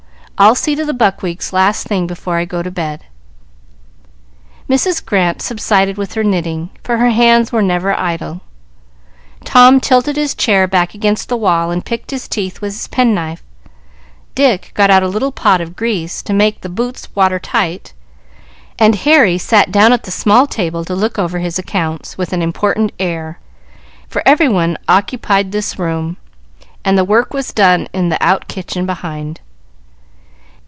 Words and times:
I'll 0.43 0.55
see 0.55 0.73
to 0.75 0.83
the 0.85 0.91
buckwheats 0.93 1.53
last 1.53 1.85
thing 1.85 2.07
before 2.07 2.37
I 2.37 2.45
go 2.45 2.63
to 2.63 2.71
bed." 2.71 3.03
Mrs. 4.67 5.05
Grant 5.05 5.39
subsided 5.39 5.97
with 5.99 6.15
her 6.15 6.23
knitting, 6.23 6.71
for 6.83 6.97
her 6.97 7.11
hands 7.11 7.51
were 7.51 7.61
never 7.61 7.93
idle; 7.95 8.41
Tom 9.45 9.79
tilted 9.79 10.15
his 10.15 10.33
chair 10.33 10.65
back 10.65 10.95
against 10.95 11.29
the 11.29 11.37
wall 11.37 11.69
and 11.69 11.85
picked 11.85 12.09
his 12.09 12.27
teeth 12.27 12.59
with 12.59 12.73
his 12.73 12.87
pen 12.87 13.13
knife; 13.13 13.43
Dick 14.33 14.71
got 14.73 14.89
out 14.89 15.03
a 15.03 15.07
little 15.07 15.31
pot 15.31 15.61
of 15.61 15.75
grease, 15.75 16.23
to 16.23 16.33
make 16.33 16.61
the 16.61 16.69
boots 16.69 17.15
water 17.15 17.37
tight; 17.37 17.93
and 18.79 18.95
Harry 18.95 19.37
sat 19.37 19.69
down 19.71 19.93
at 19.93 20.05
the 20.05 20.09
small 20.11 20.47
table 20.47 20.83
to 20.85 20.95
look 20.95 21.19
over 21.19 21.37
his 21.37 21.59
accounts, 21.59 22.17
with 22.17 22.33
an 22.33 22.41
important 22.41 22.91
air, 22.97 23.37
for 24.07 24.23
every 24.25 24.49
one 24.49 24.75
occupied 24.89 25.51
this 25.51 25.77
room, 25.77 26.17
and 26.83 26.97
the 26.97 27.05
work 27.05 27.31
was 27.31 27.53
done 27.53 27.87
in 27.93 28.09
the 28.09 28.17
out 28.25 28.47
kitchen 28.47 28.87
behind. 28.87 29.39